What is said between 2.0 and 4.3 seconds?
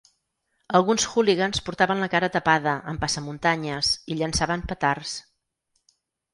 la cara tapada amb passamuntanyes i